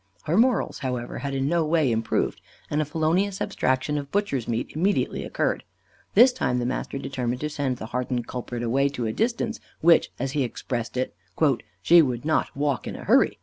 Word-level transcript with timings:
Her 0.23 0.35
morals, 0.35 0.79
however, 0.79 1.19
had 1.19 1.35
in 1.35 1.47
no 1.47 1.63
way 1.63 1.91
improved, 1.91 2.41
and 2.71 2.81
a 2.81 2.85
felonious 2.85 3.39
abstraction 3.39 3.99
of 3.99 4.11
butcher's 4.11 4.47
meat 4.47 4.71
immediately 4.73 5.23
occurred. 5.23 5.63
This 6.15 6.33
time 6.33 6.57
the 6.57 6.65
master 6.65 6.97
determined 6.97 7.41
to 7.41 7.51
send 7.51 7.77
the 7.77 7.85
hardened 7.93 8.25
culprit 8.25 8.63
away 8.63 8.89
to 8.89 9.05
a 9.05 9.13
distance, 9.13 9.59
which, 9.81 10.09
as 10.17 10.31
he 10.31 10.41
expressed 10.41 10.97
it, 10.97 11.15
"she 11.83 12.01
would 12.01 12.25
not 12.25 12.49
walk 12.57 12.87
in 12.87 12.95
a 12.95 13.03
hurry." 13.03 13.37